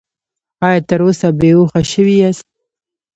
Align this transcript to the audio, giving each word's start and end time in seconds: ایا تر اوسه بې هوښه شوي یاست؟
ایا 0.65 0.81
تر 0.89 0.99
اوسه 1.05 1.27
بې 1.39 1.51
هوښه 1.57 1.81
شوي 1.91 2.15
یاست؟ 2.21 2.45